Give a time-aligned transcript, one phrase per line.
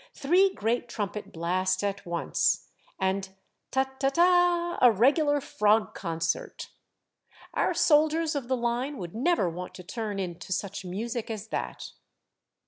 [0.15, 2.67] Three great trumpet blasts at once,
[2.99, 6.71] and * Ta^ ta^ ta— 'a regular frog concert!
[7.53, 11.49] Our soldiers of the line would never want to turn in to such music as
[11.49, 11.91] that!